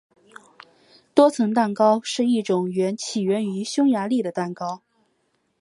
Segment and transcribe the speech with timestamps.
[1.13, 4.81] 多层蛋糕是一种起源于匈牙利的蛋糕。